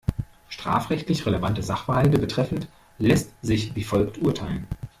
[0.49, 2.67] Strafrechtlich relevante Sachverhalte betreffend,
[2.97, 4.67] lässt sich wie folgt urteilen.